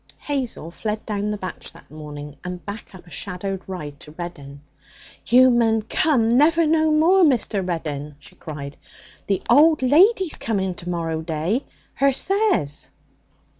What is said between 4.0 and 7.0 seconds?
Reddin. 'You munna come never no